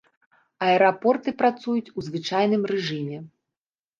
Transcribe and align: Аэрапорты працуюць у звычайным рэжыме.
Аэрапорты 0.67 1.33
працуюць 1.41 1.93
у 1.97 2.05
звычайным 2.07 2.63
рэжыме. 2.71 3.17